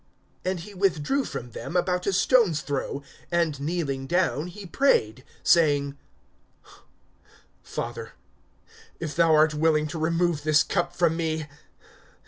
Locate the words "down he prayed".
4.07-5.23